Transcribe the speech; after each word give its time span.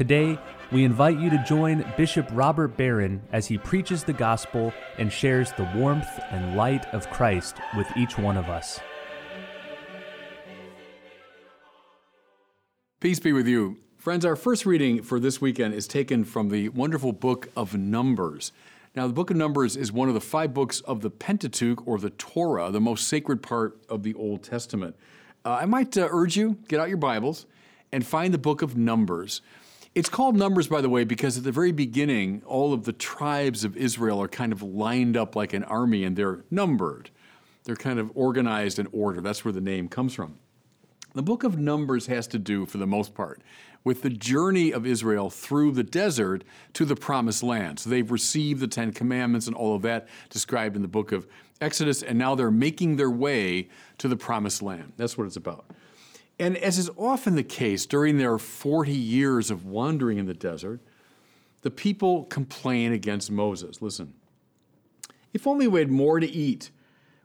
Today, 0.00 0.38
we 0.72 0.84
invite 0.84 1.18
you 1.18 1.28
to 1.28 1.44
join 1.46 1.84
Bishop 1.94 2.26
Robert 2.32 2.74
Barron 2.74 3.20
as 3.32 3.48
he 3.48 3.58
preaches 3.58 4.02
the 4.02 4.14
gospel 4.14 4.72
and 4.96 5.12
shares 5.12 5.52
the 5.52 5.70
warmth 5.74 6.08
and 6.30 6.56
light 6.56 6.86
of 6.94 7.10
Christ 7.10 7.58
with 7.76 7.86
each 7.98 8.16
one 8.16 8.38
of 8.38 8.48
us. 8.48 8.80
Peace 13.00 13.20
be 13.20 13.34
with 13.34 13.46
you. 13.46 13.76
Friends, 13.98 14.24
our 14.24 14.36
first 14.36 14.64
reading 14.64 15.02
for 15.02 15.20
this 15.20 15.38
weekend 15.38 15.74
is 15.74 15.86
taken 15.86 16.24
from 16.24 16.48
the 16.48 16.70
wonderful 16.70 17.12
book 17.12 17.50
of 17.54 17.76
Numbers. 17.76 18.52
Now, 18.96 19.06
the 19.06 19.12
book 19.12 19.30
of 19.30 19.36
Numbers 19.36 19.76
is 19.76 19.92
one 19.92 20.08
of 20.08 20.14
the 20.14 20.20
five 20.22 20.54
books 20.54 20.80
of 20.80 21.02
the 21.02 21.10
Pentateuch 21.10 21.86
or 21.86 21.98
the 21.98 22.08
Torah, 22.08 22.70
the 22.70 22.80
most 22.80 23.06
sacred 23.06 23.42
part 23.42 23.76
of 23.90 24.02
the 24.02 24.14
Old 24.14 24.44
Testament. 24.44 24.96
Uh, 25.44 25.58
I 25.60 25.66
might 25.66 25.94
uh, 25.98 26.08
urge 26.10 26.38
you, 26.38 26.56
get 26.68 26.80
out 26.80 26.88
your 26.88 26.96
Bibles 26.96 27.44
and 27.92 28.06
find 28.06 28.32
the 28.32 28.38
book 28.38 28.62
of 28.62 28.78
Numbers. 28.78 29.42
It's 29.92 30.08
called 30.08 30.36
Numbers, 30.36 30.68
by 30.68 30.80
the 30.80 30.88
way, 30.88 31.02
because 31.02 31.36
at 31.36 31.42
the 31.42 31.50
very 31.50 31.72
beginning, 31.72 32.42
all 32.46 32.72
of 32.72 32.84
the 32.84 32.92
tribes 32.92 33.64
of 33.64 33.76
Israel 33.76 34.22
are 34.22 34.28
kind 34.28 34.52
of 34.52 34.62
lined 34.62 35.16
up 35.16 35.34
like 35.34 35.52
an 35.52 35.64
army 35.64 36.04
and 36.04 36.16
they're 36.16 36.44
numbered. 36.48 37.10
They're 37.64 37.74
kind 37.74 37.98
of 37.98 38.12
organized 38.14 38.78
in 38.78 38.86
order. 38.92 39.20
That's 39.20 39.44
where 39.44 39.52
the 39.52 39.60
name 39.60 39.88
comes 39.88 40.14
from. 40.14 40.38
The 41.14 41.24
book 41.24 41.42
of 41.42 41.58
Numbers 41.58 42.06
has 42.06 42.28
to 42.28 42.38
do, 42.38 42.66
for 42.66 42.78
the 42.78 42.86
most 42.86 43.14
part, 43.14 43.42
with 43.82 44.02
the 44.02 44.10
journey 44.10 44.72
of 44.72 44.86
Israel 44.86 45.28
through 45.28 45.72
the 45.72 45.82
desert 45.82 46.44
to 46.74 46.84
the 46.84 46.94
promised 46.94 47.42
land. 47.42 47.80
So 47.80 47.90
they've 47.90 48.12
received 48.12 48.60
the 48.60 48.68
Ten 48.68 48.92
Commandments 48.92 49.48
and 49.48 49.56
all 49.56 49.74
of 49.74 49.82
that 49.82 50.06
described 50.28 50.76
in 50.76 50.82
the 50.82 50.88
book 50.88 51.10
of 51.10 51.26
Exodus, 51.60 52.04
and 52.04 52.16
now 52.16 52.36
they're 52.36 52.52
making 52.52 52.96
their 52.96 53.10
way 53.10 53.68
to 53.98 54.06
the 54.06 54.16
promised 54.16 54.62
land. 54.62 54.92
That's 54.96 55.18
what 55.18 55.26
it's 55.26 55.36
about. 55.36 55.64
And 56.40 56.56
as 56.56 56.78
is 56.78 56.90
often 56.96 57.36
the 57.36 57.42
case 57.42 57.84
during 57.84 58.16
their 58.16 58.38
40 58.38 58.92
years 58.92 59.50
of 59.50 59.66
wandering 59.66 60.16
in 60.16 60.24
the 60.24 60.34
desert, 60.34 60.80
the 61.60 61.70
people 61.70 62.24
complain 62.24 62.92
against 62.92 63.30
Moses. 63.30 63.82
Listen, 63.82 64.14
if 65.34 65.46
only 65.46 65.68
we 65.68 65.80
had 65.80 65.90
more 65.90 66.18
to 66.18 66.26
eat. 66.26 66.70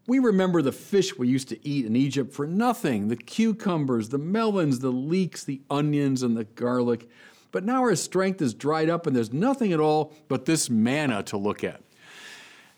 We 0.06 0.20
remember 0.20 0.62
the 0.62 0.74
fish 0.74 1.18
we 1.18 1.30
used 1.30 1.50
to 1.50 1.68
eat 1.68 1.86
in 1.86 1.96
Egypt 1.96 2.32
for 2.34 2.46
nothing 2.46 3.08
the 3.08 3.16
cucumbers, 3.16 4.10
the 4.10 4.20
melons, 4.20 4.80
the 4.80 4.92
leeks, 4.92 5.46
the 5.46 5.62
onions, 5.70 6.22
and 6.22 6.38
the 6.38 6.44
garlic. 6.44 7.10
But 7.52 7.64
now 7.64 7.80
our 7.80 7.96
strength 7.96 8.42
is 8.42 8.54
dried 8.54 8.90
up 8.90 9.08
and 9.08 9.16
there's 9.16 9.34
nothing 9.34 9.72
at 9.72 9.80
all 9.80 10.14
but 10.28 10.46
this 10.46 10.70
manna 10.70 11.24
to 11.24 11.38
look 11.38 11.64
at. 11.64 11.82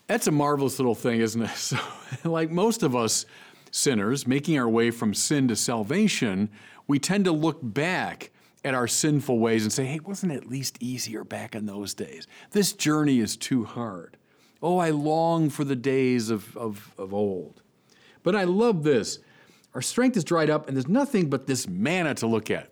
That's 0.06 0.28
a 0.28 0.30
marvelous 0.30 0.78
little 0.78 0.94
thing, 0.94 1.20
isn't 1.20 1.42
it? 1.42 1.50
So, 1.56 1.78
like 2.24 2.50
most 2.50 2.82
of 2.82 2.96
us, 2.96 3.26
sinners, 3.70 4.26
making 4.26 4.58
our 4.58 4.68
way 4.68 4.90
from 4.90 5.14
sin 5.14 5.48
to 5.48 5.56
salvation, 5.56 6.50
we 6.86 6.98
tend 6.98 7.24
to 7.26 7.32
look 7.32 7.58
back 7.62 8.30
at 8.64 8.74
our 8.74 8.88
sinful 8.88 9.38
ways 9.38 9.62
and 9.62 9.72
say, 9.72 9.84
hey, 9.84 10.00
wasn't 10.00 10.32
it 10.32 10.36
at 10.36 10.48
least 10.48 10.76
easier 10.80 11.24
back 11.24 11.54
in 11.54 11.66
those 11.66 11.94
days? 11.94 12.26
This 12.50 12.72
journey 12.72 13.20
is 13.20 13.36
too 13.36 13.64
hard. 13.64 14.16
Oh, 14.60 14.78
I 14.78 14.90
long 14.90 15.50
for 15.50 15.64
the 15.64 15.76
days 15.76 16.30
of, 16.30 16.56
of, 16.56 16.92
of 16.98 17.14
old. 17.14 17.62
But 18.22 18.34
I 18.34 18.44
love 18.44 18.82
this. 18.82 19.20
Our 19.74 19.82
strength 19.82 20.16
is 20.16 20.24
dried 20.24 20.50
up, 20.50 20.66
and 20.66 20.76
there's 20.76 20.88
nothing 20.88 21.30
but 21.30 21.46
this 21.46 21.68
manna 21.68 22.14
to 22.14 22.26
look 22.26 22.50
at. 22.50 22.68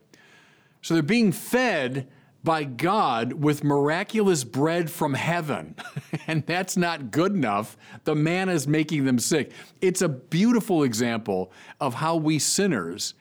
So 0.83 0.95
they're 0.95 1.03
being 1.03 1.31
fed 1.33 2.09
by 2.47 2.63
God 2.63 3.33
with 3.33 3.65
miraculous 3.65 4.45
bread 4.45 4.89
from 4.89 5.15
heaven. 5.15 5.75
and 6.29 6.47
that's 6.47 6.77
not 6.77 7.11
good 7.11 7.33
enough. 7.33 7.77
The 8.05 8.15
manna 8.15 8.53
is 8.53 8.69
making 8.69 9.05
them 9.05 9.19
sick. 9.19 9.51
It's 9.81 10.01
a 10.01 10.09
beautiful 10.09 10.85
example 10.85 11.51
of 11.81 11.95
how 11.95 12.15
we 12.17 12.39
sinners 12.39 13.15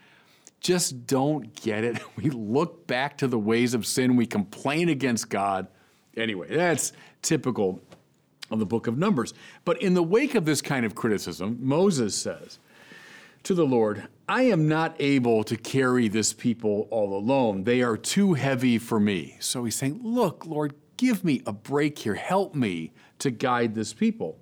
just 0.61 1.07
don't 1.07 1.53
get 1.61 1.83
it. 1.83 1.99
We 2.15 2.29
look 2.29 2.87
back 2.87 3.17
to 3.17 3.27
the 3.27 3.39
ways 3.39 3.73
of 3.73 3.85
sin, 3.85 4.15
we 4.15 4.27
complain 4.27 4.89
against 4.89 5.29
God. 5.29 5.67
Anyway, 6.15 6.55
that's 6.55 6.93
typical 7.21 7.81
of 8.51 8.59
the 8.59 8.65
book 8.65 8.85
of 8.85 8.97
Numbers. 8.97 9.33
But 9.65 9.81
in 9.81 9.95
the 9.95 10.03
wake 10.03 10.35
of 10.35 10.45
this 10.45 10.61
kind 10.61 10.85
of 10.85 10.93
criticism, 10.93 11.57
Moses 11.59 12.15
says, 12.15 12.59
to 13.45 13.53
the 13.53 13.65
Lord, 13.65 14.07
I 14.27 14.43
am 14.43 14.67
not 14.67 14.95
able 14.99 15.43
to 15.43 15.55
carry 15.55 16.07
this 16.07 16.33
people 16.33 16.87
all 16.89 17.15
alone. 17.15 17.63
They 17.63 17.81
are 17.83 17.95
too 17.95 18.33
heavy 18.33 18.79
for 18.79 18.99
me. 18.99 19.37
So 19.39 19.63
he's 19.63 19.75
saying, 19.75 19.99
Look, 20.03 20.45
Lord, 20.45 20.73
give 20.97 21.23
me 21.23 21.41
a 21.45 21.53
break 21.53 21.99
here. 21.99 22.15
Help 22.15 22.55
me 22.55 22.91
to 23.19 23.29
guide 23.29 23.75
this 23.75 23.93
people. 23.93 24.37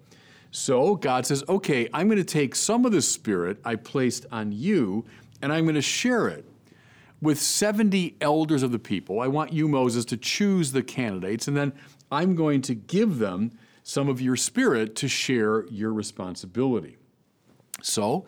So 0.52 0.96
God 0.96 1.26
says, 1.26 1.44
Okay, 1.50 1.90
I'm 1.94 2.08
going 2.08 2.18
to 2.18 2.24
take 2.24 2.56
some 2.56 2.86
of 2.86 2.94
the 2.94 3.02
spirit 3.02 3.60
I 3.66 3.76
placed 3.76 4.26
on 4.32 4.54
you 4.54 5.06
and 5.42 5.52
I'm 5.52 5.66
going 5.66 5.76
to 5.76 5.82
share 5.82 6.30
it 6.30 6.46
with 7.22 7.40
70 7.40 8.16
elders 8.22 8.64
of 8.64 8.72
the 8.72 8.80
people. 8.80 9.20
I 9.20 9.28
want 9.28 9.52
you, 9.52 9.68
Moses, 9.68 10.06
to 10.06 10.18
choose 10.18 10.72
the 10.72 10.84
candidates, 10.84 11.48
and 11.48 11.56
then 11.56 11.74
I'm 12.12 12.36
going 12.36 12.62
to 12.64 12.76
give 12.76 13.18
them 13.18 13.52
some 13.82 14.08
of 14.08 14.22
your 14.22 14.36
spirit 14.36 14.96
to 14.98 15.08
share 15.08 15.66
your 15.68 15.94
responsibility. 15.94 16.98
So, 17.82 18.26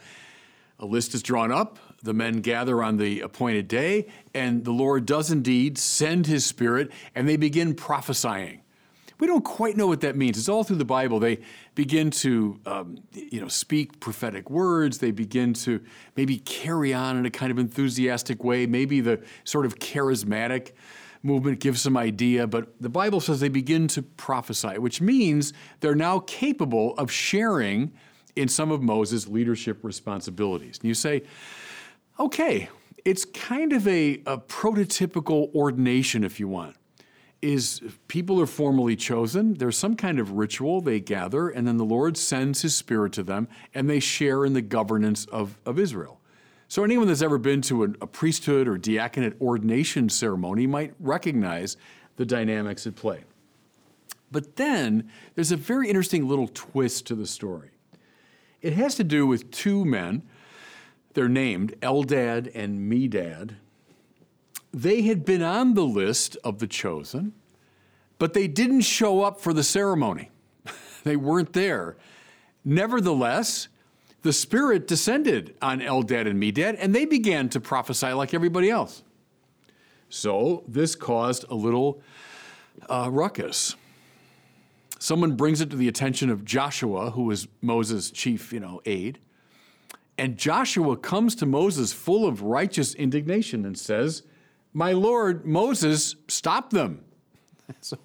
a 0.79 0.85
list 0.85 1.13
is 1.13 1.23
drawn 1.23 1.51
up. 1.51 1.79
The 2.03 2.13
men 2.13 2.41
gather 2.41 2.83
on 2.83 2.97
the 2.97 3.21
appointed 3.21 3.67
day, 3.67 4.07
and 4.33 4.63
the 4.65 4.71
Lord 4.71 5.05
does 5.05 5.31
indeed 5.31 5.77
send 5.77 6.27
his 6.27 6.45
spirit, 6.45 6.91
and 7.15 7.27
they 7.27 7.37
begin 7.37 7.73
prophesying. 7.73 8.61
We 9.17 9.27
don't 9.27 9.45
quite 9.45 9.77
know 9.77 9.87
what 9.87 10.01
that 10.01 10.17
means. 10.17 10.37
It's 10.37 10.49
all 10.49 10.65
through 10.65 10.75
the 10.75 10.85
Bible. 10.85 11.19
They 11.19 11.39
begin 11.73 12.11
to, 12.11 12.59
um, 12.65 12.97
you 13.13 13.39
know, 13.39 13.47
speak 13.47 14.01
prophetic 14.01 14.49
words. 14.49 14.97
They 14.97 15.11
begin 15.11 15.53
to 15.53 15.81
maybe 16.17 16.39
carry 16.39 16.93
on 16.93 17.15
in 17.15 17.25
a 17.25 17.31
kind 17.31 17.49
of 17.49 17.57
enthusiastic 17.57 18.43
way. 18.43 18.65
Maybe 18.65 18.99
the 18.99 19.21
sort 19.45 19.65
of 19.65 19.79
charismatic 19.79 20.71
movement 21.23 21.59
gives 21.59 21.81
some 21.81 21.97
idea, 21.97 22.45
but 22.45 22.79
the 22.79 22.89
Bible 22.89 23.19
says 23.19 23.39
they 23.39 23.49
begin 23.49 23.87
to 23.87 24.03
prophesy, 24.03 24.77
which 24.77 25.01
means 25.01 25.53
they're 25.79 25.95
now 25.95 26.19
capable 26.19 26.93
of 26.97 27.09
sharing 27.09 27.93
in 28.35 28.47
some 28.47 28.71
of 28.71 28.81
Moses' 28.81 29.27
leadership 29.27 29.79
responsibilities. 29.83 30.77
And 30.79 30.87
you 30.87 30.93
say, 30.93 31.23
okay, 32.19 32.69
it's 33.03 33.25
kind 33.25 33.71
of 33.73 33.87
a, 33.87 34.21
a 34.25 34.37
prototypical 34.37 35.53
ordination, 35.53 36.23
if 36.23 36.39
you 36.39 36.47
want. 36.47 36.75
Is 37.41 37.81
people 38.07 38.41
are 38.41 38.47
formally 38.47 38.95
chosen, 38.95 39.53
there's 39.55 39.77
some 39.77 39.95
kind 39.95 40.19
of 40.19 40.31
ritual, 40.31 40.81
they 40.81 40.99
gather, 40.99 41.49
and 41.49 41.67
then 41.67 41.77
the 41.77 41.85
Lord 41.85 42.17
sends 42.17 42.63
His 42.63 42.75
Spirit 42.75 43.13
to 43.13 43.23
them, 43.23 43.47
and 43.73 43.87
they 43.87 43.99
share 43.99 44.45
in 44.45 44.53
the 44.53 44.63
governance 44.63 45.25
of, 45.25 45.59
of 45.65 45.77
Israel. 45.77 46.19
So, 46.67 46.83
anyone 46.83 47.07
that's 47.07 47.21
ever 47.21 47.37
been 47.37 47.61
to 47.63 47.83
a, 47.83 47.87
a 48.01 48.07
priesthood 48.07 48.67
or 48.67 48.79
diaconate 48.79 49.39
ordination 49.39 50.09
ceremony 50.09 50.65
might 50.65 50.95
recognize 50.99 51.77
the 52.15 52.25
dynamics 52.25 52.87
at 52.87 52.95
play. 52.95 53.25
But 54.31 54.55
then 54.55 55.11
there's 55.35 55.51
a 55.51 55.57
very 55.57 55.87
interesting 55.87 56.27
little 56.27 56.49
twist 56.51 57.05
to 57.07 57.15
the 57.15 57.27
story. 57.27 57.69
It 58.61 58.73
has 58.73 58.95
to 58.95 59.03
do 59.03 59.27
with 59.27 59.51
two 59.51 59.85
men. 59.85 60.23
They're 61.13 61.29
named 61.29 61.75
Eldad 61.81 62.51
and 62.53 62.91
Medad. 62.91 63.55
They 64.73 65.03
had 65.03 65.23
been 65.23 65.41
on 65.41 65.73
the 65.73 65.85
list 65.85 66.35
of 66.43 66.59
the 66.59 66.67
chosen, 66.67 67.33
but 68.19 68.33
they 68.33 68.47
didn't 68.47 68.81
show 68.81 69.21
up 69.21 69.39
for 69.39 69.53
the 69.53 69.63
ceremony. 69.63 70.31
they 71.03 71.15
weren't 71.15 71.53
there. 71.53 71.95
Nevertheless, 72.65 73.69
the 74.23 74.33
Spirit 74.33 74.87
descended 74.87 75.55
on 75.61 75.79
Eldad 75.79 76.27
and 76.27 76.41
Medad, 76.41 76.75
and 76.79 76.93
they 76.93 77.05
began 77.05 77.47
to 77.49 77.61
prophesy 77.61 78.11
like 78.11 78.33
everybody 78.33 78.69
else. 78.69 79.03
So 80.09 80.63
this 80.67 80.95
caused 80.95 81.45
a 81.49 81.55
little 81.55 82.01
uh, 82.89 83.09
ruckus 83.11 83.75
someone 85.05 85.35
brings 85.35 85.61
it 85.61 85.69
to 85.69 85.75
the 85.75 85.87
attention 85.87 86.31
of 86.31 86.43
Joshua, 86.43 87.11
who 87.11 87.25
was 87.25 87.47
Moses' 87.61 88.09
chief, 88.09 88.51
you 88.51 88.59
know, 88.59 88.81
aide. 88.85 89.19
And 90.17 90.35
Joshua 90.35 90.97
comes 90.97 91.35
to 91.35 91.45
Moses 91.45 91.93
full 91.93 92.27
of 92.27 92.41
righteous 92.41 92.95
indignation 92.95 93.65
and 93.65 93.77
says, 93.77 94.23
My 94.73 94.93
Lord, 94.93 95.45
Moses, 95.45 96.15
stop 96.27 96.71
them. 96.71 97.03
so, 97.81 97.97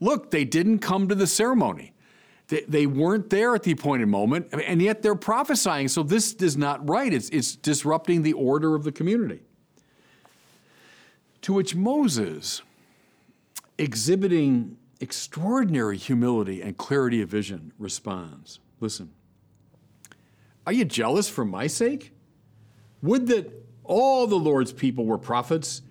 look, 0.00 0.30
they 0.30 0.44
didn't 0.44 0.80
come 0.80 1.08
to 1.08 1.14
the 1.14 1.26
ceremony. 1.26 1.94
They, 2.48 2.62
they 2.68 2.86
weren't 2.86 3.30
there 3.30 3.54
at 3.54 3.62
the 3.62 3.72
appointed 3.72 4.08
moment, 4.08 4.48
and 4.52 4.82
yet 4.82 5.00
they're 5.00 5.14
prophesying. 5.14 5.88
So 5.88 6.02
this 6.02 6.34
is 6.34 6.58
not 6.58 6.86
right. 6.86 7.12
It's, 7.12 7.30
it's 7.30 7.56
disrupting 7.56 8.22
the 8.22 8.34
order 8.34 8.74
of 8.74 8.84
the 8.84 8.92
community. 8.92 9.40
To 11.42 11.54
which 11.54 11.74
Moses, 11.74 12.60
exhibiting 13.78 14.76
extraordinary 15.00 15.96
humility 15.96 16.62
and 16.62 16.76
clarity 16.76 17.22
of 17.22 17.28
vision, 17.28 17.72
responds 17.78 18.60
Listen, 18.80 19.12
are 20.66 20.72
you 20.72 20.84
jealous 20.84 21.28
for 21.28 21.44
my 21.44 21.66
sake? 21.66 22.12
Would 23.02 23.28
that 23.28 23.68
all 23.88 24.26
the 24.26 24.36
Lord's 24.36 24.72
people 24.72 25.06
were 25.06 25.18
prophets, 25.18 25.82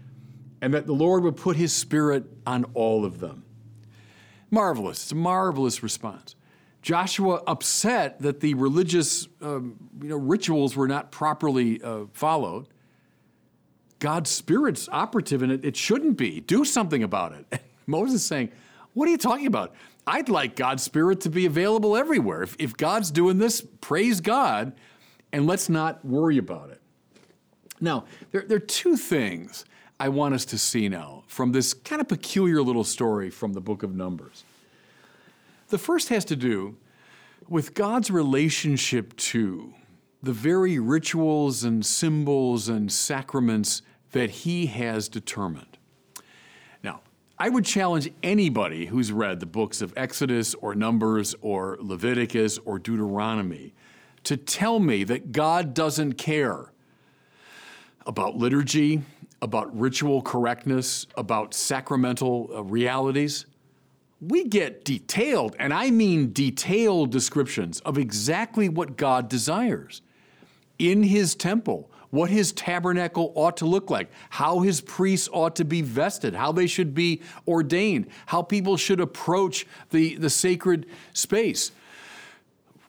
and 0.62 0.74
that 0.74 0.86
the 0.86 0.94
Lord 0.94 1.24
would 1.24 1.36
put 1.36 1.58
his 1.58 1.74
spirit 1.74 2.26
on 2.46 2.64
all 2.74 3.04
of 3.04 3.20
them. 3.20 3.44
Marvelous. 4.50 5.04
It's 5.04 5.12
a 5.12 5.16
marvelous 5.16 5.84
response. 5.84 6.36
Joshua 6.82 7.42
upset 7.48 8.22
that 8.22 8.40
the 8.40 8.54
religious 8.54 9.28
um, 9.42 9.76
you 10.02 10.10
know, 10.10 10.16
rituals 10.16 10.76
were 10.76 10.88
not 10.88 11.12
properly 11.12 11.82
uh, 11.82 12.06
followed. 12.14 12.68
God's 14.00 14.30
spirit's 14.30 14.88
operative 14.92 15.42
and 15.42 15.52
it. 15.52 15.66
It 15.66 15.76
shouldn't 15.76 16.18
be. 16.18 16.40
Do 16.40 16.64
something 16.64 17.04
about 17.04 17.34
it. 17.34 17.62
Moses 17.88 18.24
saying, 18.24 18.52
What 18.98 19.08
are 19.08 19.12
you 19.12 19.20
talking 19.20 19.46
about? 19.46 19.76
I'd 20.08 20.28
like 20.28 20.56
God's 20.56 20.82
spirit 20.82 21.22
to 21.22 21.30
be 21.30 21.46
available 21.46 21.96
everywhere. 21.96 22.42
If, 22.42 22.56
if 22.58 22.76
God's 22.76 23.12
doing 23.12 23.38
this, 23.38 23.62
praise 23.62 24.22
God, 24.22 24.74
and 25.32 25.46
let's 25.46 25.70
not 25.70 26.04
worry 26.04 26.40
about 26.40 26.72
it. 26.72 26.82
Now, 27.80 28.06
there, 28.32 28.42
there 28.42 28.58
are 28.58 28.60
two 28.60 28.98
things 28.98 29.66
I 30.00 30.10
want 30.10 30.34
us 30.34 30.46
to 30.46 30.58
see 30.58 30.90
now 30.90 31.26
from 31.28 31.52
this 31.52 31.76
kind 31.76 32.02
of 32.02 32.08
peculiar 32.08 32.64
little 32.64 32.84
story 32.84 33.30
from 33.30 33.54
the 33.54 33.62
book 33.62 33.84
of 33.84 33.94
Numbers. 33.94 34.44
The 35.68 35.78
first 35.78 36.10
has 36.10 36.26
to 36.26 36.36
do 36.36 36.76
with 37.48 37.76
God's 37.76 38.10
relationship 38.10 39.16
to 39.18 39.76
the 40.24 40.34
very 40.34 40.80
rituals 40.80 41.64
and 41.64 41.86
symbols 41.86 42.68
and 42.68 42.92
sacraments 42.92 43.84
that 44.14 44.32
He 44.32 44.66
has 44.66 45.08
determined. 45.08 45.77
I 47.40 47.50
would 47.50 47.66
challenge 47.66 48.10
anybody 48.24 48.88
who's 48.88 49.12
read 49.12 49.40
the 49.40 49.46
books 49.46 49.84
of 49.84 49.94
Exodus 49.96 50.56
or 50.56 50.74
Numbers 50.74 51.36
or 51.42 51.78
Leviticus 51.80 52.58
or 52.66 52.80
Deuteronomy 52.80 53.76
to 54.24 54.38
tell 54.38 54.80
me 54.80 55.04
that 55.04 55.32
God 55.32 55.76
doesn't 55.76 56.14
care 56.14 56.72
about 58.08 58.38
liturgy, 58.38 59.04
about 59.40 59.78
ritual 59.78 60.24
correctness, 60.24 61.06
about 61.16 61.54
sacramental 61.54 62.50
uh, 62.52 62.64
realities. 62.64 63.46
We 64.20 64.46
get 64.46 64.84
detailed, 64.84 65.56
and 65.60 65.76
I 65.76 65.92
mean 65.92 66.34
detailed 66.34 67.12
descriptions 67.12 67.82
of 67.82 68.00
exactly 68.00 68.68
what 68.68 68.98
God 68.98 69.30
desires 69.30 70.02
in 70.80 71.04
His 71.04 71.36
temple, 71.36 71.92
what 72.10 72.30
His 72.30 72.52
tabernacle 72.52 73.32
ought 73.36 73.58
to 73.58 73.66
look 73.66 73.90
like, 73.90 74.10
how 74.30 74.60
His 74.60 74.82
priests 74.82 75.30
ought 75.32 75.56
to 75.58 75.66
be 75.66 75.82
vested, 75.82 76.34
how 76.34 76.52
they 76.52 76.68
should 76.68 76.94
be 76.94 77.22
ordained, 77.48 78.08
how 78.28 78.42
people 78.42 78.78
should 78.78 79.00
approach 79.00 79.66
the, 79.92 80.16
the 80.16 80.30
sacred 80.30 80.86
space 81.14 81.72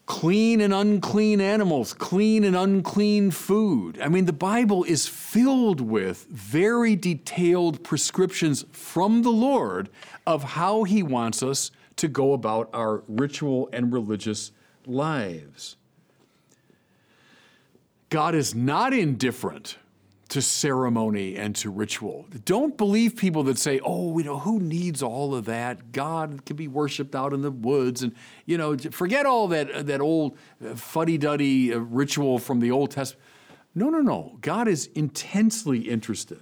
clean 0.09 0.63
and 0.63 0.73
unclean 0.73 1.39
animals, 1.39 1.93
clean 1.93 2.43
and 2.43 2.57
unclean 2.57 3.31
food. 3.31 4.01
I 4.01 4.09
mean, 4.09 4.25
the 4.25 4.33
Bible 4.33 4.83
is 4.85 5.07
filled 5.07 5.83
with 5.83 6.27
very 6.31 6.97
detailed 6.97 7.85
prescriptions 7.85 8.65
from 8.73 9.21
the 9.21 9.31
Lord 9.31 9.91
of 10.27 10.43
how 10.43 10.85
He 10.85 11.03
wants 11.03 11.43
us 11.43 11.71
to 11.97 12.09
go 12.09 12.33
about 12.33 12.71
our 12.73 13.05
ritual 13.07 13.69
and 13.71 13.93
religious 13.93 14.51
lives. 14.87 15.77
God 18.11 18.35
is 18.35 18.55
not 18.55 18.93
indifferent 18.93 19.77
to 20.29 20.43
ceremony 20.43 21.37
and 21.37 21.57
to 21.57 21.71
ritual. 21.71 22.27
Don't 22.45 22.77
believe 22.77 23.17
people 23.17 23.43
that 23.45 23.59
say, 23.59 23.81
"Oh, 23.83 24.19
you 24.19 24.25
know, 24.25 24.39
who 24.39 24.61
needs 24.61 25.03
all 25.03 25.35
of 25.35 25.47
that? 25.47 25.93
God 25.93 26.45
can 26.45 26.57
be 26.57 26.69
worshipped 26.69 27.15
out 27.15 27.33
in 27.33 27.41
the 27.41 27.51
woods." 27.51 28.03
And 28.03 28.15
you 28.45 28.59
know, 28.59 28.77
forget 28.77 29.25
all 29.25 29.49
that 29.49 29.87
that 29.87 30.01
old 30.01 30.37
uh, 30.65 30.75
fuddy-duddy 30.75 31.73
uh, 31.73 31.79
ritual 31.79 32.39
from 32.39 32.61
the 32.61 32.71
Old 32.71 32.91
Testament. 32.91 33.25
No, 33.75 33.89
no, 33.89 34.01
no. 34.01 34.37
God 34.41 34.69
is 34.69 34.87
intensely 34.95 35.81
interested. 35.81 36.41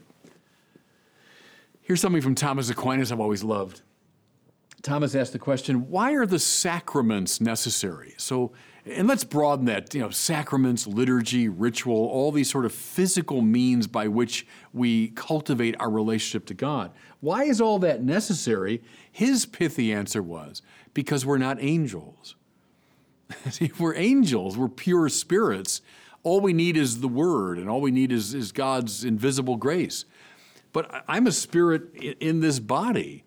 Here's 1.83 2.01
something 2.01 2.23
from 2.23 2.35
Thomas 2.35 2.71
Aquinas 2.71 3.13
I've 3.13 3.21
always 3.21 3.45
loved. 3.45 3.83
Thomas 4.83 5.15
asked 5.15 5.33
the 5.33 5.39
question, 5.39 5.89
"Why 5.91 6.13
are 6.15 6.27
the 6.27 6.41
sacraments 6.41 7.41
necessary?" 7.41 8.15
So 8.19 8.53
and 8.87 9.09
let's 9.09 9.25
broaden 9.25 9.65
that, 9.67 9.93
you 9.95 10.01
know, 10.01 10.11
sacraments, 10.11 10.87
liturgy, 10.87 11.49
ritual, 11.49 11.97
all 11.97 12.31
these 12.31 12.49
sort 12.49 12.65
of 12.65 12.73
physical 12.73 13.43
means 13.43 13.87
by 13.87 14.07
which 14.07 14.47
we 14.73 15.09
cultivate 15.09 15.75
our 15.81 15.91
relationship 15.91 16.47
to 16.47 16.55
God. 16.55 16.93
Why 17.21 17.45
is 17.45 17.61
all 17.61 17.81
that 17.81 18.03
necessary? 18.03 18.83
His 19.11 19.45
pithy 19.45 19.93
answer 19.93 20.23
was 20.23 20.63
because 20.95 21.27
we're 21.27 21.39
not 21.39 21.59
angels. 21.61 22.37
See, 23.51 23.73
we're 23.79 23.97
angels, 23.97 24.57
we're 24.57 24.69
pure 24.69 25.09
spirits. 25.09 25.83
All 26.23 26.41
we 26.41 26.53
need 26.53 26.77
is 26.77 27.01
the 27.01 27.09
Word, 27.09 27.59
and 27.59 27.69
all 27.69 27.81
we 27.81 27.91
need 27.91 28.13
is, 28.13 28.35
is 28.35 28.53
God's 28.53 29.05
invisible 29.05 29.57
grace. 29.57 30.05
But 30.73 31.05
I'm 31.09 31.27
a 31.27 31.33
spirit 31.33 31.95
in 32.21 32.41
this 32.41 32.61
body. 32.61 33.25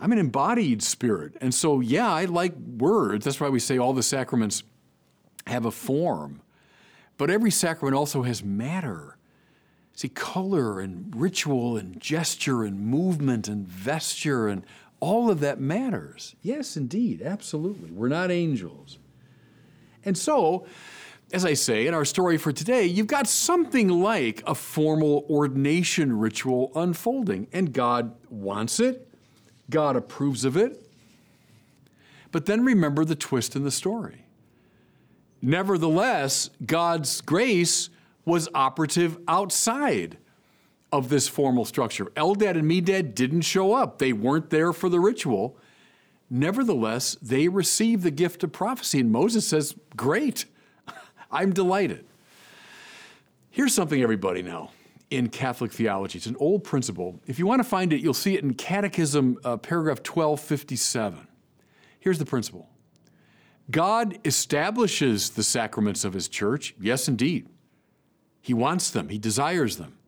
I'm 0.00 0.12
an 0.12 0.18
embodied 0.18 0.82
spirit. 0.82 1.36
And 1.40 1.54
so, 1.54 1.80
yeah, 1.80 2.10
I 2.12 2.26
like 2.26 2.54
words. 2.56 3.24
That's 3.24 3.40
why 3.40 3.48
we 3.48 3.60
say 3.60 3.78
all 3.78 3.92
the 3.92 4.02
sacraments 4.02 4.62
have 5.46 5.64
a 5.64 5.70
form. 5.70 6.42
But 7.18 7.30
every 7.30 7.50
sacrament 7.50 7.96
also 7.96 8.22
has 8.22 8.44
matter. 8.44 9.16
See, 9.94 10.08
color 10.08 10.80
and 10.80 11.14
ritual 11.16 11.78
and 11.78 11.98
gesture 11.98 12.64
and 12.64 12.78
movement 12.78 13.48
and 13.48 13.66
vesture 13.66 14.48
and 14.48 14.62
all 15.00 15.30
of 15.30 15.40
that 15.40 15.60
matters. 15.60 16.36
Yes, 16.42 16.76
indeed, 16.76 17.22
absolutely. 17.22 17.90
We're 17.90 18.08
not 18.08 18.30
angels. 18.30 18.98
And 20.04 20.16
so, 20.16 20.66
as 21.32 21.44
I 21.44 21.54
say 21.54 21.86
in 21.86 21.94
our 21.94 22.04
story 22.04 22.38
for 22.38 22.52
today, 22.52 22.84
you've 22.84 23.06
got 23.06 23.26
something 23.26 23.88
like 23.88 24.42
a 24.46 24.54
formal 24.54 25.26
ordination 25.28 26.18
ritual 26.18 26.70
unfolding, 26.74 27.48
and 27.52 27.72
God 27.72 28.14
wants 28.30 28.78
it, 28.80 29.05
God 29.70 29.96
approves 29.96 30.44
of 30.44 30.56
it. 30.56 30.82
But 32.32 32.46
then 32.46 32.64
remember 32.64 33.04
the 33.04 33.14
twist 33.14 33.56
in 33.56 33.64
the 33.64 33.70
story. 33.70 34.24
Nevertheless, 35.40 36.50
God's 36.64 37.20
grace 37.20 37.88
was 38.24 38.48
operative 38.54 39.18
outside 39.28 40.18
of 40.92 41.08
this 41.08 41.28
formal 41.28 41.64
structure. 41.64 42.06
Eldad 42.16 42.56
and 42.58 42.70
Medad 42.70 43.14
didn't 43.14 43.42
show 43.42 43.74
up, 43.74 43.98
they 43.98 44.12
weren't 44.12 44.50
there 44.50 44.72
for 44.72 44.88
the 44.88 45.00
ritual. 45.00 45.56
Nevertheless, 46.28 47.16
they 47.22 47.46
received 47.46 48.02
the 48.02 48.10
gift 48.10 48.42
of 48.42 48.50
prophecy, 48.50 48.98
and 48.98 49.12
Moses 49.12 49.46
says, 49.46 49.76
Great, 49.96 50.46
I'm 51.30 51.52
delighted. 51.52 52.04
Here's 53.50 53.74
something, 53.74 54.02
everybody, 54.02 54.42
now 54.42 54.70
in 55.10 55.28
Catholic 55.28 55.72
theology. 55.72 56.18
It's 56.18 56.26
an 56.26 56.36
old 56.38 56.64
principle. 56.64 57.20
If 57.26 57.38
you 57.38 57.46
want 57.46 57.60
to 57.60 57.68
find 57.68 57.92
it, 57.92 58.00
you'll 58.00 58.14
see 58.14 58.34
it 58.34 58.42
in 58.42 58.54
Catechism, 58.54 59.38
uh, 59.44 59.56
paragraph 59.56 59.98
1257. 59.98 61.28
Here's 62.00 62.18
the 62.18 62.26
principle 62.26 62.68
God 63.70 64.18
establishes 64.24 65.30
the 65.30 65.42
sacraments 65.42 66.04
of 66.04 66.12
His 66.12 66.28
church. 66.28 66.74
Yes, 66.80 67.08
indeed. 67.08 67.48
He 68.40 68.54
wants 68.54 68.90
them, 68.90 69.08
He 69.08 69.18
desires 69.18 69.76
them. 69.76 69.98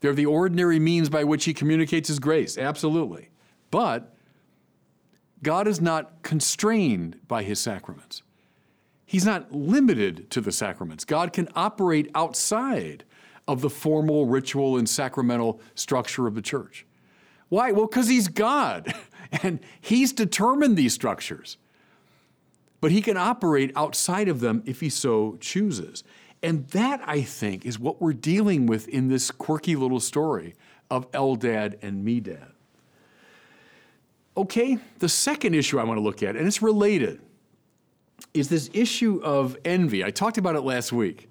They're 0.00 0.14
the 0.14 0.26
ordinary 0.26 0.78
means 0.78 1.08
by 1.08 1.24
which 1.24 1.44
He 1.44 1.54
communicates 1.54 2.08
His 2.08 2.18
grace. 2.18 2.58
Absolutely. 2.58 3.30
But 3.70 4.14
God 5.42 5.66
is 5.66 5.80
not 5.80 6.22
constrained 6.22 7.18
by 7.26 7.42
His 7.42 7.58
sacraments. 7.58 8.22
He's 9.06 9.24
not 9.24 9.52
limited 9.52 10.30
to 10.30 10.40
the 10.40 10.52
sacraments. 10.52 11.04
God 11.04 11.32
can 11.32 11.48
operate 11.54 12.10
outside 12.14 13.04
of 13.46 13.60
the 13.60 13.70
formal 13.70 14.26
ritual 14.26 14.76
and 14.76 14.88
sacramental 14.88 15.60
structure 15.74 16.26
of 16.26 16.34
the 16.34 16.42
church. 16.42 16.86
Why? 17.48 17.72
Well, 17.72 17.86
because 17.86 18.08
he's 18.08 18.28
God 18.28 18.94
and 19.42 19.60
he's 19.80 20.12
determined 20.12 20.76
these 20.76 20.94
structures. 20.94 21.58
But 22.80 22.90
he 22.90 23.00
can 23.00 23.16
operate 23.16 23.72
outside 23.76 24.28
of 24.28 24.40
them 24.40 24.62
if 24.66 24.80
he 24.80 24.88
so 24.88 25.36
chooses. 25.40 26.04
And 26.42 26.66
that, 26.68 27.00
I 27.06 27.22
think, 27.22 27.64
is 27.64 27.78
what 27.78 28.00
we're 28.02 28.12
dealing 28.12 28.66
with 28.66 28.88
in 28.88 29.08
this 29.08 29.30
quirky 29.30 29.76
little 29.76 30.00
story 30.00 30.54
of 30.90 31.10
Eldad 31.12 31.82
and 31.82 32.06
Medad. 32.06 32.52
Okay, 34.36 34.78
the 34.98 35.08
second 35.08 35.54
issue 35.54 35.78
I 35.78 35.84
want 35.84 35.96
to 35.96 36.02
look 36.02 36.22
at, 36.22 36.36
and 36.36 36.46
it's 36.46 36.60
related, 36.60 37.20
is 38.34 38.48
this 38.48 38.68
issue 38.74 39.20
of 39.22 39.56
envy. 39.64 40.04
I 40.04 40.10
talked 40.10 40.38
about 40.38 40.56
it 40.56 40.62
last 40.62 40.92
week 40.92 41.28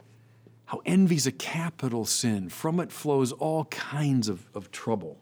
how 0.65 0.81
envy's 0.85 1.27
a 1.27 1.31
capital 1.31 2.05
sin. 2.05 2.49
From 2.49 2.79
it 2.79 2.91
flows 2.91 3.31
all 3.31 3.65
kinds 3.65 4.27
of, 4.29 4.47
of 4.53 4.71
trouble. 4.71 5.19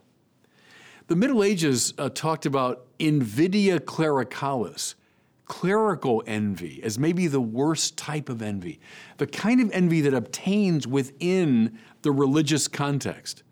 The 1.08 1.16
Middle 1.16 1.44
Ages 1.44 1.94
uh, 1.98 2.10
talked 2.10 2.46
about 2.46 2.86
invidia 3.00 3.80
clericalis, 3.80 4.96
clerical 5.46 6.24
envy, 6.26 6.82
as 6.84 6.98
maybe 6.98 7.28
the 7.28 7.42
worst 7.42 7.98
type 7.98 8.30
of 8.30 8.42
envy, 8.42 8.80
the 9.18 9.28
kind 9.28 9.60
of 9.60 9.70
envy 9.72 10.00
that 10.02 10.14
obtains 10.14 10.88
within 10.88 11.78
the 12.04 12.12
religious 12.12 12.70
context. 12.70 13.44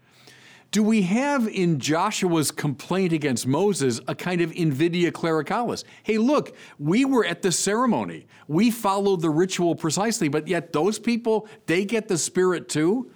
Do 0.72 0.84
we 0.84 1.02
have 1.04 1.48
in 1.48 1.80
Joshua's 1.80 2.52
complaint 2.52 3.12
against 3.12 3.48
Moses 3.48 4.00
a 4.08 4.14
kind 4.14 4.40
of 4.40 4.52
invidia 4.52 5.12
clericalis? 5.12 5.84
Hey, 6.04 6.20
look, 6.20 6.56
we 6.78 7.06
were 7.06 7.26
at 7.26 7.42
the 7.42 7.52
ceremony. 7.52 8.28
We 8.48 8.70
followed 8.70 9.22
the 9.22 9.32
ritual 9.32 9.76
precisely, 9.76 10.28
but 10.28 10.48
yet 10.48 10.72
those 10.72 11.00
people, 11.00 11.48
they 11.66 11.86
get 11.86 12.08
the 12.08 12.20
Spirit 12.20 12.70
too? 12.70 13.10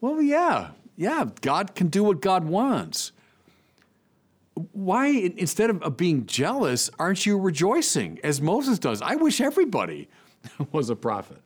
Well, 0.00 0.22
yeah, 0.22 0.70
yeah, 0.96 1.26
God 1.42 1.74
can 1.74 1.88
do 1.88 2.04
what 2.04 2.22
God 2.22 2.44
wants. 2.44 3.12
Why, 4.72 5.08
instead 5.08 5.70
of 5.70 5.96
being 5.96 6.24
jealous, 6.24 6.90
aren't 6.98 7.26
you 7.26 7.38
rejoicing 7.38 8.18
as 8.24 8.40
Moses 8.40 8.78
does? 8.78 9.02
I 9.02 9.14
wish 9.16 9.40
everybody 9.42 10.08
was 10.72 10.88
a 10.88 10.96
prophet. 10.96 11.42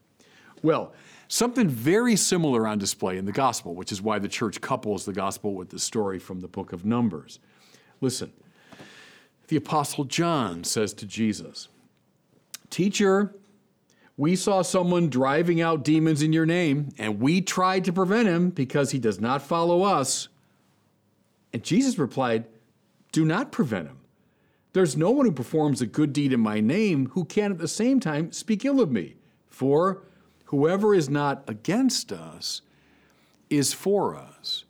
Well, 0.62 0.92
something 1.28 1.68
very 1.68 2.16
similar 2.16 2.66
on 2.66 2.78
display 2.78 3.18
in 3.18 3.24
the 3.24 3.32
gospel, 3.32 3.74
which 3.74 3.92
is 3.92 4.00
why 4.00 4.18
the 4.18 4.28
church 4.28 4.60
couples 4.60 5.04
the 5.04 5.12
gospel 5.12 5.54
with 5.54 5.70
the 5.70 5.78
story 5.78 6.18
from 6.18 6.40
the 6.40 6.48
book 6.48 6.72
of 6.72 6.84
Numbers. 6.84 7.38
Listen, 8.00 8.32
the 9.48 9.56
apostle 9.56 10.04
John 10.04 10.64
says 10.64 10.94
to 10.94 11.06
Jesus, 11.06 11.68
Teacher, 12.70 13.34
we 14.16 14.36
saw 14.36 14.62
someone 14.62 15.08
driving 15.08 15.60
out 15.60 15.84
demons 15.84 16.22
in 16.22 16.32
your 16.32 16.46
name, 16.46 16.90
and 16.98 17.20
we 17.20 17.40
tried 17.40 17.84
to 17.84 17.92
prevent 17.92 18.28
him 18.28 18.50
because 18.50 18.90
he 18.90 18.98
does 18.98 19.20
not 19.20 19.42
follow 19.42 19.82
us. 19.82 20.28
And 21.52 21.62
Jesus 21.62 21.98
replied, 21.98 22.44
Do 23.10 23.24
not 23.24 23.52
prevent 23.52 23.88
him. 23.88 23.98
There's 24.74 24.96
no 24.96 25.10
one 25.10 25.26
who 25.26 25.32
performs 25.32 25.82
a 25.82 25.86
good 25.86 26.12
deed 26.12 26.32
in 26.32 26.40
my 26.40 26.60
name 26.60 27.10
who 27.10 27.24
can 27.24 27.52
at 27.52 27.58
the 27.58 27.68
same 27.68 28.00
time 28.00 28.32
speak 28.32 28.64
ill 28.64 28.80
of 28.80 28.90
me. 28.90 29.16
For 29.48 30.02
whoever 30.52 30.94
is 30.94 31.08
not 31.08 31.42
against 31.48 32.12
us 32.12 32.60
is 33.48 33.72
for 33.72 34.14
us. 34.14 34.64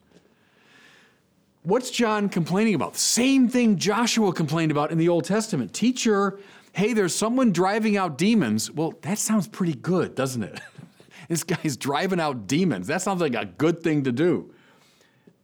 What's 1.65 1.91
John 1.91 2.29
complaining 2.29 2.77
about? 2.77 2.95
Same 2.95 3.49
thing 3.49 3.77
Joshua 3.77 4.33
complained 4.33 4.71
about 4.71 4.93
in 4.93 4.99
the 4.99 5.09
Old 5.09 5.25
Testament. 5.25 5.75
Teacher, 5.75 6.39
hey, 6.73 6.93
there's 6.93 7.12
someone 7.12 7.51
driving 7.53 7.97
out 7.97 8.17
demons. 8.17 8.71
Well, 8.71 8.95
that 9.03 9.19
sounds 9.19 9.49
pretty 9.49 9.75
good, 9.75 10.15
doesn't 10.15 10.45
it? 10.45 10.61
this 11.29 11.43
guy's 11.43 11.77
driving 11.77 12.21
out 12.21 12.47
demons. 12.47 12.87
That 12.87 13.03
sounds 13.03 13.21
like 13.21 13.35
a 13.35 13.45
good 13.45 13.83
thing 13.83 14.05
to 14.05 14.12
do. 14.12 14.55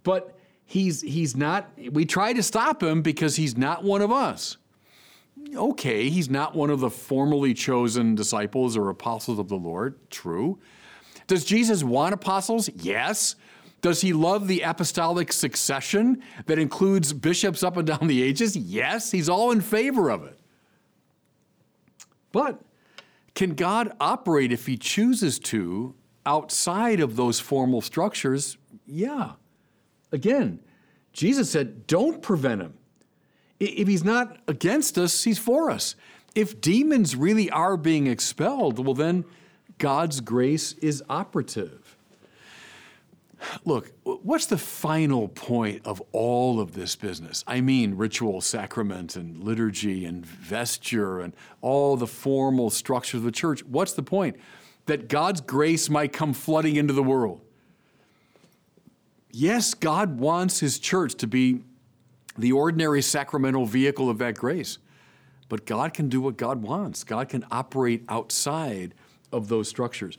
But 0.04 0.38
he's 0.66 1.00
he's 1.00 1.34
not 1.34 1.68
we 1.90 2.04
try 2.04 2.32
to 2.32 2.44
stop 2.44 2.80
him 2.80 3.02
because 3.02 3.34
he's 3.34 3.56
not 3.56 3.82
one 3.82 4.02
of 4.02 4.12
us. 4.12 4.56
Okay, 5.54 6.08
he's 6.08 6.28
not 6.28 6.54
one 6.54 6.70
of 6.70 6.80
the 6.80 6.90
formally 6.90 7.54
chosen 7.54 8.14
disciples 8.14 8.76
or 8.76 8.90
apostles 8.90 9.38
of 9.38 9.48
the 9.48 9.56
Lord. 9.56 9.98
True. 10.10 10.58
Does 11.26 11.44
Jesus 11.44 11.82
want 11.82 12.14
apostles? 12.14 12.68
Yes. 12.74 13.34
Does 13.80 14.00
he 14.00 14.12
love 14.12 14.48
the 14.48 14.62
apostolic 14.62 15.32
succession 15.32 16.22
that 16.46 16.58
includes 16.58 17.12
bishops 17.12 17.62
up 17.62 17.76
and 17.76 17.86
down 17.86 18.08
the 18.08 18.22
ages? 18.22 18.56
Yes, 18.56 19.10
he's 19.10 19.28
all 19.28 19.50
in 19.50 19.60
favor 19.60 20.10
of 20.10 20.24
it. 20.24 20.38
But 22.32 22.60
can 23.34 23.54
God 23.54 23.92
operate 24.00 24.52
if 24.52 24.66
he 24.66 24.76
chooses 24.76 25.38
to 25.40 25.94
outside 26.26 27.00
of 27.00 27.16
those 27.16 27.38
formal 27.40 27.80
structures? 27.80 28.58
Yeah. 28.86 29.32
Again, 30.10 30.60
Jesus 31.12 31.50
said, 31.50 31.86
don't 31.86 32.20
prevent 32.20 32.62
him. 32.62 32.77
If 33.60 33.88
he's 33.88 34.04
not 34.04 34.38
against 34.46 34.98
us, 34.98 35.24
he's 35.24 35.38
for 35.38 35.70
us. 35.70 35.96
If 36.34 36.60
demons 36.60 37.16
really 37.16 37.50
are 37.50 37.76
being 37.76 38.06
expelled, 38.06 38.84
well, 38.84 38.94
then 38.94 39.24
God's 39.78 40.20
grace 40.20 40.72
is 40.74 41.02
operative. 41.08 41.96
Look, 43.64 43.92
what's 44.02 44.46
the 44.46 44.58
final 44.58 45.28
point 45.28 45.82
of 45.84 46.02
all 46.12 46.60
of 46.60 46.74
this 46.74 46.96
business? 46.96 47.44
I 47.46 47.60
mean, 47.60 47.94
ritual, 47.94 48.40
sacrament, 48.40 49.14
and 49.14 49.42
liturgy, 49.42 50.04
and 50.04 50.26
vesture, 50.26 51.20
and 51.20 51.32
all 51.60 51.96
the 51.96 52.06
formal 52.06 52.70
structures 52.70 53.18
of 53.18 53.24
the 53.24 53.32
church. 53.32 53.64
What's 53.64 53.92
the 53.92 54.02
point? 54.02 54.36
That 54.86 55.08
God's 55.08 55.40
grace 55.40 55.88
might 55.88 56.12
come 56.12 56.32
flooding 56.32 56.76
into 56.76 56.92
the 56.92 57.02
world. 57.02 57.40
Yes, 59.30 59.74
God 59.74 60.18
wants 60.18 60.58
His 60.60 60.78
church 60.78 61.14
to 61.16 61.26
be 61.28 61.62
the 62.38 62.52
ordinary 62.52 63.02
sacramental 63.02 63.66
vehicle 63.66 64.08
of 64.08 64.18
that 64.18 64.36
grace, 64.36 64.78
but 65.48 65.66
God 65.66 65.92
can 65.92 66.08
do 66.08 66.20
what 66.20 66.36
God 66.36 66.62
wants. 66.62 67.04
God 67.04 67.28
can 67.28 67.44
operate 67.50 68.04
outside 68.08 68.94
of 69.32 69.48
those 69.48 69.68
structures. 69.68 70.16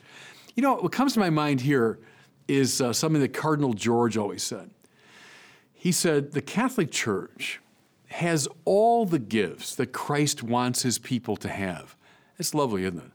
You 0.56 0.64
know, 0.64 0.76
what 0.76 0.92
comes 0.92 1.14
to 1.14 1.20
my 1.20 1.30
mind 1.30 1.62
here 1.62 2.00
is 2.48 2.82
uh, 2.82 2.92
something 2.92 3.22
that 3.22 3.34
Cardinal 3.34 3.74
George 3.74 4.18
always 4.18 4.44
said. 4.44 4.70
He 5.74 5.92
said, 5.92 6.34
The 6.34 6.42
Catholic 6.42 6.92
Church 6.92 7.62
has 8.08 8.48
all 8.66 9.06
the 9.06 9.20
gifts 9.20 9.76
that 9.76 9.88
Christ 9.94 10.44
wants 10.44 10.82
his 10.82 11.00
people 11.00 11.38
to 11.38 11.48
have. 11.48 11.96
It's 12.38 12.54
lovely, 12.54 12.84
isn't 12.84 12.98
it? 12.98 13.12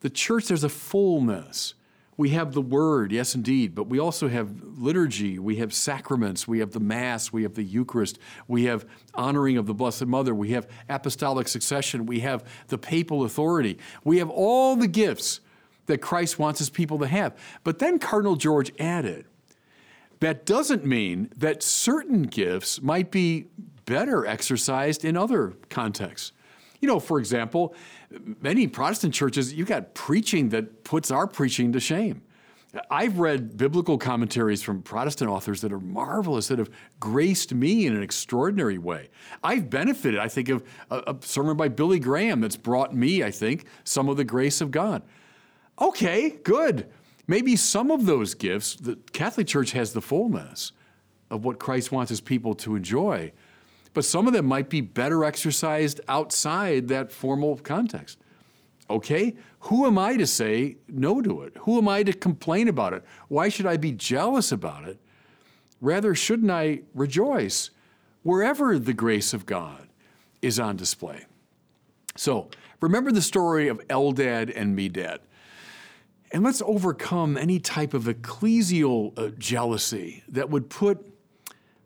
The 0.00 0.10
church, 0.10 0.46
there's 0.46 0.64
a 0.64 0.68
fullness. 0.68 1.74
We 2.20 2.28
have 2.32 2.52
the 2.52 2.60
Word, 2.60 3.12
yes, 3.12 3.34
indeed, 3.34 3.74
but 3.74 3.84
we 3.84 3.98
also 3.98 4.28
have 4.28 4.50
liturgy, 4.76 5.38
we 5.38 5.56
have 5.56 5.72
sacraments, 5.72 6.46
we 6.46 6.58
have 6.58 6.72
the 6.72 6.78
Mass, 6.78 7.32
we 7.32 7.44
have 7.44 7.54
the 7.54 7.62
Eucharist, 7.62 8.18
we 8.46 8.64
have 8.64 8.84
honoring 9.14 9.56
of 9.56 9.64
the 9.64 9.72
Blessed 9.72 10.04
Mother, 10.04 10.34
we 10.34 10.50
have 10.50 10.68
apostolic 10.90 11.48
succession, 11.48 12.04
we 12.04 12.20
have 12.20 12.44
the 12.68 12.76
papal 12.76 13.24
authority. 13.24 13.78
We 14.04 14.18
have 14.18 14.28
all 14.28 14.76
the 14.76 14.86
gifts 14.86 15.40
that 15.86 16.02
Christ 16.02 16.38
wants 16.38 16.58
his 16.58 16.68
people 16.68 16.98
to 16.98 17.06
have. 17.06 17.34
But 17.64 17.78
then 17.78 17.98
Cardinal 17.98 18.36
George 18.36 18.70
added, 18.78 19.24
that 20.18 20.44
doesn't 20.44 20.84
mean 20.84 21.30
that 21.38 21.62
certain 21.62 22.24
gifts 22.24 22.82
might 22.82 23.10
be 23.10 23.46
better 23.86 24.26
exercised 24.26 25.06
in 25.06 25.16
other 25.16 25.54
contexts. 25.70 26.32
You 26.80 26.88
know, 26.88 27.00
for 27.00 27.18
example, 27.18 27.74
many 28.40 28.66
Protestant 28.66 29.14
churches—you've 29.14 29.68
got 29.68 29.94
preaching 29.94 30.48
that 30.50 30.84
puts 30.84 31.10
our 31.10 31.26
preaching 31.26 31.72
to 31.72 31.80
shame. 31.80 32.22
I've 32.88 33.18
read 33.18 33.56
biblical 33.56 33.98
commentaries 33.98 34.62
from 34.62 34.82
Protestant 34.82 35.28
authors 35.28 35.60
that 35.62 35.72
are 35.72 35.80
marvelous, 35.80 36.48
that 36.48 36.60
have 36.60 36.70
graced 37.00 37.52
me 37.52 37.84
in 37.86 37.96
an 37.96 38.02
extraordinary 38.02 38.78
way. 38.78 39.10
I've 39.42 39.68
benefited, 39.68 40.20
I 40.20 40.28
think, 40.28 40.48
of 40.48 40.62
a, 40.88 40.98
a 41.08 41.16
sermon 41.20 41.56
by 41.56 41.68
Billy 41.68 41.98
Graham 41.98 42.40
that's 42.40 42.56
brought 42.56 42.94
me, 42.94 43.24
I 43.24 43.32
think, 43.32 43.64
some 43.82 44.08
of 44.08 44.16
the 44.16 44.24
grace 44.24 44.60
of 44.60 44.70
God. 44.70 45.02
Okay, 45.80 46.30
good. 46.44 46.86
Maybe 47.26 47.56
some 47.56 47.90
of 47.90 48.06
those 48.06 48.34
gifts, 48.34 48.76
the 48.76 48.96
Catholic 49.12 49.48
Church 49.48 49.72
has 49.72 49.92
the 49.92 50.00
fullness 50.00 50.72
of 51.28 51.44
what 51.44 51.58
Christ 51.58 51.90
wants 51.90 52.10
his 52.10 52.20
people 52.20 52.54
to 52.54 52.76
enjoy, 52.76 53.32
but 53.92 54.04
some 54.04 54.26
of 54.26 54.32
them 54.32 54.46
might 54.46 54.68
be 54.70 54.80
better 54.80 55.24
exercised 55.24 56.00
outside 56.08 56.88
that 56.88 57.10
formal 57.12 57.56
context. 57.58 58.18
Okay, 58.88 59.36
who 59.60 59.86
am 59.86 59.98
I 59.98 60.16
to 60.16 60.26
say 60.26 60.76
no 60.88 61.20
to 61.20 61.42
it? 61.42 61.56
Who 61.60 61.78
am 61.78 61.88
I 61.88 62.02
to 62.02 62.12
complain 62.12 62.68
about 62.68 62.92
it? 62.92 63.04
Why 63.28 63.48
should 63.48 63.66
I 63.66 63.76
be 63.76 63.92
jealous 63.92 64.50
about 64.50 64.88
it? 64.88 64.98
Rather, 65.80 66.14
shouldn't 66.14 66.50
I 66.50 66.82
rejoice 66.94 67.70
wherever 68.22 68.78
the 68.78 68.92
grace 68.92 69.32
of 69.32 69.46
God 69.46 69.88
is 70.42 70.58
on 70.58 70.76
display? 70.76 71.24
So, 72.16 72.50
remember 72.80 73.12
the 73.12 73.22
story 73.22 73.68
of 73.68 73.78
Eldad 73.88 74.52
and 74.54 74.76
Medad. 74.76 75.18
And 76.32 76.44
let's 76.44 76.62
overcome 76.62 77.36
any 77.36 77.58
type 77.58 77.94
of 77.94 78.04
ecclesial 78.04 79.18
uh, 79.18 79.30
jealousy 79.38 80.22
that 80.28 80.50
would 80.50 80.68
put 80.68 81.04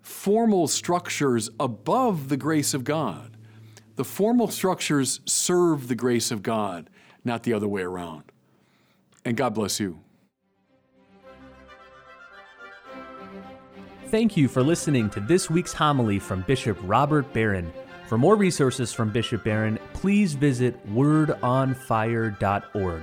formal 0.04 0.68
structures 0.68 1.50
above 1.58 2.28
the 2.28 2.37
grace 2.37 2.75
of 2.75 2.84
God. 2.84 3.37
The 3.96 4.04
formal 4.04 4.49
structures 4.49 5.20
serve 5.25 5.88
the 5.88 5.94
grace 5.94 6.30
of 6.30 6.42
God, 6.42 6.90
not 7.25 7.44
the 7.44 7.54
other 7.54 7.66
way 7.66 7.80
around. 7.82 8.25
And 9.25 9.34
God 9.37 9.54
bless 9.54 9.80
you. 9.80 10.00
Thank 14.08 14.37
you 14.37 14.46
for 14.46 14.62
listening 14.62 15.08
to 15.11 15.20
this 15.20 15.49
week's 15.49 15.73
homily 15.73 16.18
from 16.18 16.42
Bishop 16.42 16.76
Robert 16.82 17.32
Barron. 17.32 17.73
For 18.06 18.18
more 18.18 18.37
resources 18.37 18.92
from 18.92 19.11
Bishop 19.11 19.42
Barron, 19.42 19.78
please 19.94 20.34
visit 20.34 20.87
wordonfire.org. 20.92 23.02